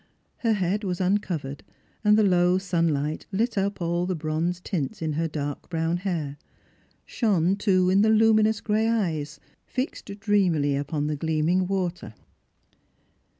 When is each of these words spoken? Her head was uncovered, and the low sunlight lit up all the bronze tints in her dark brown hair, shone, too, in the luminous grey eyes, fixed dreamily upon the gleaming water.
Her 0.37 0.53
head 0.53 0.83
was 0.83 0.99
uncovered, 0.99 1.63
and 2.03 2.17
the 2.17 2.23
low 2.23 2.57
sunlight 2.57 3.27
lit 3.31 3.55
up 3.55 3.79
all 3.83 4.07
the 4.07 4.15
bronze 4.15 4.59
tints 4.59 4.99
in 4.99 5.13
her 5.13 5.27
dark 5.27 5.69
brown 5.69 5.97
hair, 5.97 6.37
shone, 7.05 7.55
too, 7.55 7.87
in 7.91 8.01
the 8.01 8.09
luminous 8.09 8.61
grey 8.61 8.89
eyes, 8.89 9.39
fixed 9.67 10.19
dreamily 10.19 10.75
upon 10.75 11.05
the 11.05 11.15
gleaming 11.15 11.67
water. 11.67 12.15